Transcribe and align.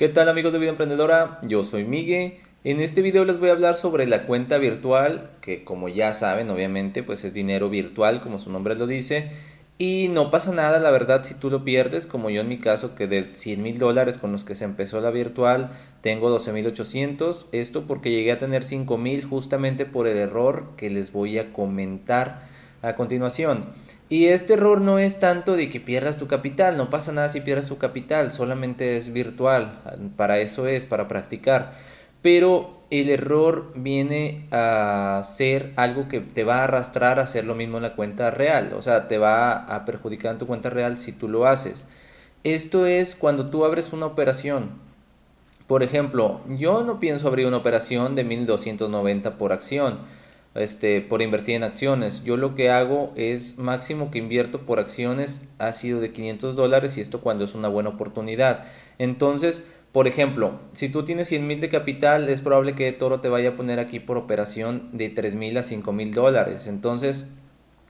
¿Qué 0.00 0.08
tal 0.08 0.30
amigos 0.30 0.54
de 0.54 0.58
Vida 0.58 0.70
Emprendedora? 0.70 1.40
Yo 1.42 1.62
soy 1.62 1.84
Miguel. 1.84 2.38
En 2.64 2.80
este 2.80 3.02
video 3.02 3.26
les 3.26 3.38
voy 3.38 3.50
a 3.50 3.52
hablar 3.52 3.76
sobre 3.76 4.06
la 4.06 4.22
cuenta 4.22 4.56
virtual, 4.56 5.28
que 5.42 5.62
como 5.62 5.90
ya 5.90 6.14
saben, 6.14 6.48
obviamente, 6.48 7.02
pues 7.02 7.22
es 7.26 7.34
dinero 7.34 7.68
virtual, 7.68 8.22
como 8.22 8.38
su 8.38 8.50
nombre 8.50 8.76
lo 8.76 8.86
dice. 8.86 9.30
Y 9.76 10.08
no 10.08 10.30
pasa 10.30 10.54
nada, 10.54 10.80
la 10.80 10.90
verdad, 10.90 11.22
si 11.22 11.34
tú 11.34 11.50
lo 11.50 11.64
pierdes, 11.64 12.06
como 12.06 12.30
yo 12.30 12.40
en 12.40 12.48
mi 12.48 12.56
caso, 12.56 12.94
que 12.94 13.08
de 13.08 13.34
100 13.34 13.62
mil 13.62 13.78
dólares 13.78 14.16
con 14.16 14.32
los 14.32 14.42
que 14.42 14.54
se 14.54 14.64
empezó 14.64 15.02
la 15.02 15.10
virtual, 15.10 15.68
tengo 16.00 16.30
12 16.30 16.54
mil 16.54 16.66
800. 16.66 17.50
Esto 17.52 17.86
porque 17.86 18.10
llegué 18.10 18.32
a 18.32 18.38
tener 18.38 18.64
5 18.64 18.96
mil 18.96 19.26
justamente 19.26 19.84
por 19.84 20.08
el 20.08 20.16
error 20.16 20.70
que 20.78 20.88
les 20.88 21.12
voy 21.12 21.36
a 21.36 21.52
comentar 21.52 22.48
a 22.80 22.96
continuación. 22.96 23.66
Y 24.10 24.26
este 24.26 24.54
error 24.54 24.80
no 24.80 24.98
es 24.98 25.20
tanto 25.20 25.54
de 25.54 25.70
que 25.70 25.78
pierdas 25.78 26.18
tu 26.18 26.26
capital, 26.26 26.76
no 26.76 26.90
pasa 26.90 27.12
nada 27.12 27.28
si 27.28 27.42
pierdas 27.42 27.68
tu 27.68 27.78
capital, 27.78 28.32
solamente 28.32 28.96
es 28.96 29.12
virtual, 29.12 29.78
para 30.16 30.40
eso 30.40 30.66
es, 30.66 30.84
para 30.84 31.06
practicar. 31.06 31.74
Pero 32.20 32.80
el 32.90 33.08
error 33.08 33.70
viene 33.76 34.48
a 34.50 35.22
ser 35.24 35.72
algo 35.76 36.08
que 36.08 36.18
te 36.18 36.42
va 36.42 36.58
a 36.58 36.64
arrastrar 36.64 37.20
a 37.20 37.22
hacer 37.22 37.44
lo 37.44 37.54
mismo 37.54 37.76
en 37.76 37.84
la 37.84 37.94
cuenta 37.94 38.32
real, 38.32 38.72
o 38.76 38.82
sea, 38.82 39.06
te 39.06 39.16
va 39.16 39.52
a 39.52 39.84
perjudicar 39.84 40.32
en 40.32 40.38
tu 40.38 40.46
cuenta 40.48 40.70
real 40.70 40.98
si 40.98 41.12
tú 41.12 41.28
lo 41.28 41.46
haces. 41.46 41.84
Esto 42.42 42.86
es 42.86 43.14
cuando 43.14 43.48
tú 43.48 43.64
abres 43.64 43.92
una 43.92 44.06
operación. 44.06 44.70
Por 45.68 45.84
ejemplo, 45.84 46.40
yo 46.48 46.82
no 46.82 46.98
pienso 46.98 47.28
abrir 47.28 47.46
una 47.46 47.58
operación 47.58 48.16
de 48.16 48.24
1290 48.24 49.38
por 49.38 49.52
acción 49.52 50.00
este, 50.54 51.00
por 51.00 51.22
invertir 51.22 51.54
en 51.54 51.64
acciones. 51.64 52.24
Yo 52.24 52.36
lo 52.36 52.54
que 52.54 52.70
hago 52.70 53.12
es 53.16 53.58
máximo 53.58 54.10
que 54.10 54.18
invierto 54.18 54.62
por 54.62 54.80
acciones 54.80 55.48
ha 55.58 55.72
sido 55.72 56.00
de 56.00 56.12
500 56.12 56.56
dólares 56.56 56.98
y 56.98 57.00
esto 57.00 57.20
cuando 57.20 57.44
es 57.44 57.54
una 57.54 57.68
buena 57.68 57.90
oportunidad. 57.90 58.64
Entonces, 58.98 59.64
por 59.92 60.06
ejemplo, 60.06 60.60
si 60.72 60.88
tú 60.88 61.04
tienes 61.04 61.28
100 61.28 61.46
mil 61.46 61.60
de 61.60 61.68
capital, 61.68 62.28
es 62.28 62.40
probable 62.40 62.74
que 62.74 62.92
Toro 62.92 63.20
te 63.20 63.28
vaya 63.28 63.50
a 63.50 63.56
poner 63.56 63.80
aquí 63.80 63.98
por 63.98 64.16
operación 64.18 64.88
de 64.92 65.08
3 65.08 65.34
mil 65.34 65.56
a 65.56 65.62
5 65.62 65.92
mil 65.92 66.12
dólares. 66.12 66.66
Entonces, 66.66 67.28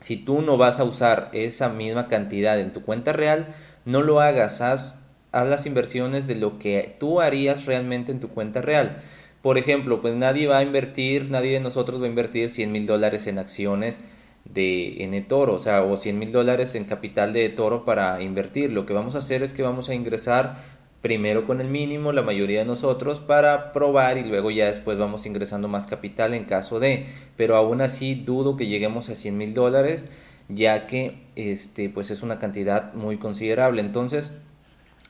si 0.00 0.16
tú 0.16 0.42
no 0.42 0.56
vas 0.56 0.80
a 0.80 0.84
usar 0.84 1.30
esa 1.32 1.68
misma 1.68 2.08
cantidad 2.08 2.58
en 2.58 2.72
tu 2.72 2.82
cuenta 2.82 3.12
real, 3.12 3.54
no 3.84 4.02
lo 4.02 4.20
hagas, 4.20 4.60
haz, 4.60 5.00
haz 5.30 5.48
las 5.48 5.66
inversiones 5.66 6.26
de 6.26 6.34
lo 6.34 6.58
que 6.58 6.96
tú 6.98 7.20
harías 7.20 7.66
realmente 7.66 8.10
en 8.10 8.20
tu 8.20 8.28
cuenta 8.28 8.60
real. 8.60 9.00
Por 9.44 9.58
ejemplo, 9.58 10.00
pues 10.00 10.14
nadie 10.14 10.46
va 10.46 10.56
a 10.56 10.62
invertir, 10.62 11.30
nadie 11.30 11.52
de 11.52 11.60
nosotros 11.60 12.00
va 12.00 12.06
a 12.06 12.08
invertir 12.08 12.48
100 12.48 12.72
mil 12.72 12.86
dólares 12.86 13.26
en 13.26 13.38
acciones 13.38 14.00
de 14.46 15.04
N 15.04 15.20
Toro, 15.20 15.52
o 15.52 15.58
sea, 15.58 15.82
o 15.82 15.98
100 15.98 16.18
mil 16.18 16.32
dólares 16.32 16.74
en 16.74 16.84
capital 16.84 17.34
de 17.34 17.50
Toro 17.50 17.84
para 17.84 18.22
invertir. 18.22 18.72
Lo 18.72 18.86
que 18.86 18.94
vamos 18.94 19.16
a 19.16 19.18
hacer 19.18 19.42
es 19.42 19.52
que 19.52 19.62
vamos 19.62 19.90
a 19.90 19.94
ingresar 19.94 20.62
primero 21.02 21.44
con 21.44 21.60
el 21.60 21.68
mínimo, 21.68 22.10
la 22.12 22.22
mayoría 22.22 22.60
de 22.60 22.64
nosotros, 22.64 23.20
para 23.20 23.72
probar 23.72 24.16
y 24.16 24.24
luego 24.24 24.50
ya 24.50 24.64
después 24.64 24.96
vamos 24.96 25.26
ingresando 25.26 25.68
más 25.68 25.86
capital 25.86 26.32
en 26.32 26.44
caso 26.44 26.80
de, 26.80 27.04
pero 27.36 27.56
aún 27.56 27.82
así 27.82 28.14
dudo 28.14 28.56
que 28.56 28.66
lleguemos 28.66 29.10
a 29.10 29.14
100 29.14 29.36
mil 29.36 29.52
dólares, 29.52 30.06
ya 30.48 30.86
que 30.86 31.18
este, 31.36 31.90
pues 31.90 32.10
es 32.10 32.22
una 32.22 32.38
cantidad 32.38 32.94
muy 32.94 33.18
considerable. 33.18 33.82
Entonces, 33.82 34.32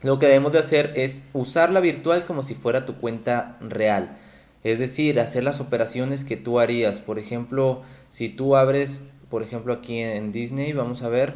lo 0.02 0.18
que 0.18 0.26
debemos 0.26 0.50
de 0.50 0.58
hacer 0.58 0.92
es 0.96 1.22
usarla 1.32 1.78
virtual 1.78 2.26
como 2.26 2.42
si 2.42 2.56
fuera 2.56 2.84
tu 2.84 2.96
cuenta 2.96 3.58
real. 3.60 4.18
Es 4.64 4.78
decir, 4.78 5.20
hacer 5.20 5.44
las 5.44 5.60
operaciones 5.60 6.24
que 6.24 6.36
tú 6.36 6.58
harías. 6.58 6.98
Por 6.98 7.18
ejemplo, 7.18 7.82
si 8.10 8.28
tú 8.28 8.56
abres, 8.56 9.10
por 9.30 9.42
ejemplo, 9.42 9.74
aquí 9.74 10.00
en 10.00 10.32
Disney, 10.32 10.72
vamos 10.72 11.02
a 11.02 11.08
ver, 11.08 11.34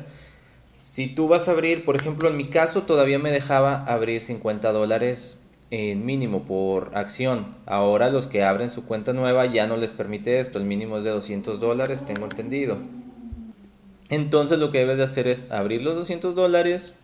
si 0.81 1.07
tú 1.07 1.29
vas 1.29 1.49
a 1.49 1.51
abrir, 1.51 1.84
por 1.84 1.97
ejemplo, 1.97 2.31
en 2.31 2.39
mi 2.39 2.49
caso 2.49 2.83
todavía 2.83 3.19
me 3.19 3.31
dejaba 3.31 3.84
abrir 3.84 4.23
50 4.23 4.73
dólares 4.73 5.39
en 5.71 6.06
mínimo 6.06 6.44
por 6.44 6.97
acción. 6.97 7.55
Ahora 7.66 8.09
los 8.09 8.27
que 8.27 8.43
abren 8.43 8.71
su 8.71 8.87
cuenta 8.87 9.12
nueva 9.12 9.45
ya 9.45 9.66
no 9.66 9.77
les 9.77 9.93
permite 9.93 10.41
esto. 10.41 10.59
El 10.59 10.65
mínimo 10.65 10.97
es 10.97 11.05
de 11.05 11.10
200 11.10 11.60
dólares, 11.60 12.05
tengo 12.06 12.25
entendido. 12.25 12.78
Entonces 14.09 14.59
lo 14.59 14.71
que 14.71 14.78
debes 14.78 14.97
de 14.97 15.05
hacer 15.05 15.28
es 15.28 15.50
abrir 15.50 15.83
los 15.83 15.95
200 15.95 16.34
dólares 16.34 16.95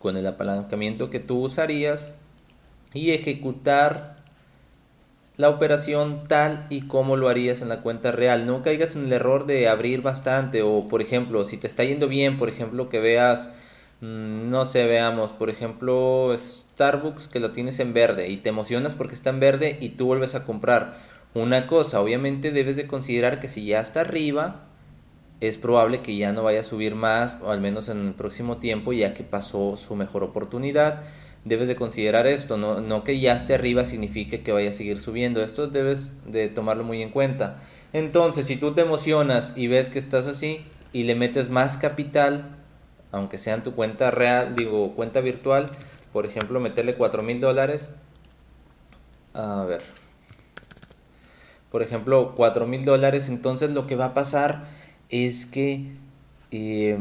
con 0.00 0.16
el 0.16 0.26
apalancamiento 0.26 1.10
que 1.10 1.20
tú 1.20 1.42
usarías 1.42 2.14
y 2.94 3.10
ejecutar 3.10 4.16
la 5.36 5.50
operación 5.50 6.24
tal 6.26 6.66
y 6.70 6.82
como 6.82 7.16
lo 7.16 7.28
harías 7.28 7.60
en 7.60 7.68
la 7.68 7.82
cuenta 7.82 8.12
real. 8.12 8.46
No 8.46 8.62
caigas 8.62 8.96
en 8.96 9.06
el 9.06 9.12
error 9.12 9.46
de 9.46 9.68
abrir 9.68 10.02
bastante 10.02 10.62
o, 10.62 10.86
por 10.86 11.02
ejemplo, 11.02 11.44
si 11.44 11.56
te 11.58 11.66
está 11.66 11.84
yendo 11.84 12.08
bien, 12.08 12.38
por 12.38 12.48
ejemplo, 12.48 12.88
que 12.88 13.00
veas, 13.00 13.50
mm, 14.00 14.48
no 14.50 14.64
sé, 14.64 14.86
veamos, 14.86 15.32
por 15.32 15.50
ejemplo, 15.50 16.34
Starbucks 16.36 17.28
que 17.28 17.40
lo 17.40 17.52
tienes 17.52 17.80
en 17.80 17.92
verde 17.92 18.28
y 18.28 18.38
te 18.38 18.48
emocionas 18.48 18.94
porque 18.94 19.14
está 19.14 19.30
en 19.30 19.40
verde 19.40 19.76
y 19.80 19.90
tú 19.90 20.06
vuelves 20.06 20.34
a 20.34 20.44
comprar. 20.44 20.98
Una 21.34 21.66
cosa, 21.66 22.00
obviamente 22.00 22.50
debes 22.50 22.76
de 22.76 22.86
considerar 22.86 23.40
que 23.40 23.48
si 23.48 23.66
ya 23.66 23.80
está 23.80 24.00
arriba, 24.00 24.62
es 25.40 25.58
probable 25.58 26.00
que 26.00 26.16
ya 26.16 26.32
no 26.32 26.42
vaya 26.42 26.60
a 26.60 26.64
subir 26.64 26.94
más, 26.94 27.38
o 27.42 27.50
al 27.50 27.60
menos 27.60 27.90
en 27.90 28.06
el 28.06 28.14
próximo 28.14 28.56
tiempo, 28.56 28.94
ya 28.94 29.12
que 29.12 29.22
pasó 29.22 29.76
su 29.76 29.96
mejor 29.96 30.24
oportunidad 30.24 31.02
debes 31.46 31.68
de 31.68 31.76
considerar 31.76 32.26
esto, 32.26 32.56
no, 32.56 33.04
que 33.04 33.20
ya 33.20 33.32
esté 33.32 33.54
arriba 33.54 33.84
signifique 33.84 34.42
que 34.42 34.50
vaya 34.50 34.70
a 34.70 34.72
seguir 34.72 35.00
subiendo, 35.00 35.42
esto 35.42 35.68
debes 35.68 36.18
de 36.26 36.48
tomarlo 36.48 36.82
muy 36.82 37.00
en 37.02 37.10
cuenta. 37.10 37.62
Entonces, 37.92 38.46
si 38.46 38.56
tú 38.56 38.74
te 38.74 38.80
emocionas 38.80 39.52
y 39.56 39.68
ves 39.68 39.88
que 39.88 40.00
estás 40.00 40.26
así 40.26 40.66
y 40.92 41.04
le 41.04 41.14
metes 41.14 41.48
más 41.48 41.76
capital, 41.76 42.56
aunque 43.12 43.38
sea 43.38 43.54
en 43.54 43.62
tu 43.62 43.76
cuenta 43.76 44.10
real, 44.10 44.56
digo, 44.56 44.94
cuenta 44.96 45.20
virtual, 45.20 45.66
por 46.12 46.26
ejemplo, 46.26 46.58
meterle 46.58 46.94
4 46.94 47.22
mil 47.22 47.40
dólares, 47.40 47.90
a 49.32 49.62
ver, 49.62 49.82
por 51.70 51.80
ejemplo, 51.80 52.34
4 52.34 52.66
mil 52.66 52.84
dólares, 52.84 53.28
entonces 53.28 53.70
lo 53.70 53.86
que 53.86 53.94
va 53.94 54.06
a 54.06 54.14
pasar 54.14 54.64
es 55.10 55.46
que 55.46 55.92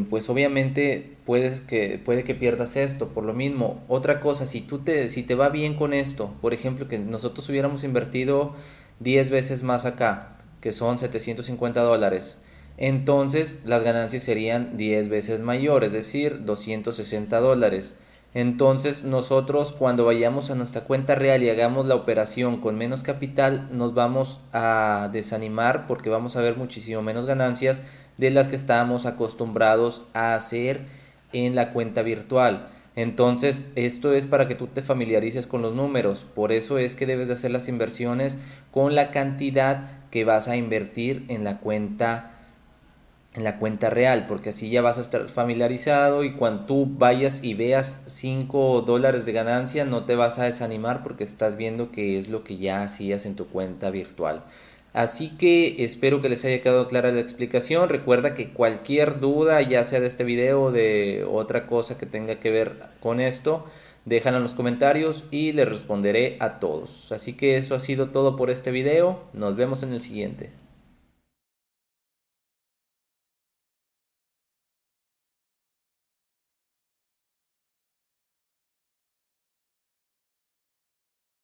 pues 0.09 0.29
obviamente 0.29 1.17
puedes 1.25 1.61
que, 1.61 1.99
puede 2.03 2.23
que 2.23 2.35
pierdas 2.35 2.75
esto 2.75 3.09
por 3.09 3.23
lo 3.23 3.33
mismo. 3.33 3.83
Otra 3.88 4.19
cosa, 4.19 4.45
si, 4.45 4.61
tú 4.61 4.79
te, 4.79 5.09
si 5.09 5.23
te 5.23 5.35
va 5.35 5.49
bien 5.49 5.75
con 5.75 5.93
esto, 5.93 6.33
por 6.41 6.53
ejemplo, 6.53 6.88
que 6.88 6.97
nosotros 6.99 7.47
hubiéramos 7.49 7.83
invertido 7.83 8.55
10 8.99 9.29
veces 9.29 9.63
más 9.63 9.85
acá, 9.85 10.38
que 10.61 10.71
son 10.71 10.97
750 10.97 11.81
dólares, 11.81 12.39
entonces 12.77 13.59
las 13.66 13.83
ganancias 13.83 14.23
serían 14.23 14.77
10 14.77 15.09
veces 15.09 15.41
mayores, 15.41 15.87
es 15.87 15.93
decir, 15.93 16.45
260 16.45 17.39
dólares. 17.39 17.95
Entonces 18.35 19.05
nosotros 19.05 19.72
cuando 19.72 20.03
vayamos 20.03 20.51
a 20.51 20.55
nuestra 20.55 20.81
cuenta 20.81 21.16
real 21.16 21.41
y 21.41 21.49
hagamos 21.49 21.87
la 21.87 21.95
operación 21.95 22.59
con 22.59 22.77
menos 22.77 23.01
capital, 23.01 23.69
nos 23.72 23.93
vamos 23.93 24.41
a 24.51 25.09
desanimar 25.13 25.87
porque 25.87 26.09
vamos 26.09 26.35
a 26.35 26.41
ver 26.41 26.57
muchísimo 26.57 27.01
menos 27.01 27.25
ganancias 27.25 27.83
de 28.18 28.31
las 28.31 28.48
que 28.48 28.56
estábamos 28.56 29.06
acostumbrados 29.06 30.03
a 30.14 30.36
hacer 30.36 30.86
en 31.34 31.56
la 31.56 31.72
cuenta 31.74 32.02
virtual. 32.02 32.70
Entonces, 32.96 33.72
esto 33.76 34.14
es 34.14 34.26
para 34.26 34.48
que 34.48 34.56
tú 34.56 34.68
te 34.68 34.81
familiarices 34.81 35.48
con 35.48 35.62
los 35.62 35.76
números. 35.76 36.26
Por 36.34 36.52
eso 36.52 36.78
es 36.78 36.96
que 36.96 37.06
debes 37.06 37.28
de 37.28 37.34
hacer 37.34 37.52
las 37.52 37.68
inversiones 37.68 38.38
con 38.72 38.96
la 38.96 39.12
cantidad 39.12 39.90
que 40.12 40.24
vas 40.24 40.48
a 40.48 40.56
invertir 40.56 41.26
en 41.28 41.44
la 41.44 41.59
cuenta 41.59 42.31
en 43.36 43.44
la 43.44 43.59
cuenta 43.59 43.90
real, 43.90 44.28
porque 44.28 44.52
así 44.52 44.70
ya 44.70 44.82
vas 44.82 44.97
a 44.97 45.02
estar 45.02 45.28
familiarizado 45.28 46.24
y 46.24 46.36
cuando 46.36 46.66
tú 46.68 46.88
vayas 46.90 47.44
y 47.44 47.53
veas 47.53 48.03
5 48.08 48.84
dólares 48.84 49.26
de 49.26 49.34
ganancia 49.34 49.84
no 49.84 50.06
te 50.06 50.16
vas 50.16 50.40
a 50.40 50.46
desanimar 50.46 51.03
porque 51.03 51.26
estás 51.26 51.58
viendo 51.58 51.92
que 51.92 52.18
es 52.18 52.30
lo 52.30 52.46
que 52.46 52.56
ya 52.56 52.82
hacías 52.82 53.26
en 53.26 53.36
tu 53.36 53.47
cuenta 53.47 53.90
virtual. 53.90 54.46
Así 54.95 55.35
que 55.35 55.83
espero 55.83 56.22
que 56.22 56.29
les 56.29 56.45
haya 56.45 56.61
quedado 56.61 56.88
clara 56.88 57.11
la 57.11 57.19
explicación. 57.19 57.89
Recuerda 57.89 58.33
que 58.33 58.52
cualquier 58.53 59.20
duda, 59.20 59.61
ya 59.61 59.84
sea 59.84 59.99
de 59.99 60.08
este 60.08 60.23
video 60.23 60.64
o 60.64 60.72
de 60.72 61.28
otra 61.29 61.67
cosa 61.67 61.97
que 61.97 62.05
tenga 62.05 62.40
que 62.40 62.49
ver 62.49 62.78
con 63.02 63.20
esto, 63.20 63.66
déjala 64.05 64.37
en 64.37 64.43
los 64.43 64.53
comentarios 64.53 65.25
y 65.31 65.52
les 65.52 65.67
responderé 65.67 66.37
a 66.40 66.59
todos. 66.59 67.11
Así 67.11 67.34
que 67.34 67.58
eso 67.58 67.75
ha 67.75 67.81
sido 67.81 68.11
todo 68.11 68.37
por 68.37 68.49
este 68.49 68.72
video. 68.72 69.20
Nos 69.34 69.58
vemos 69.58 69.84
en 69.84 69.91
el 69.91 69.99
siguiente. 69.99 70.52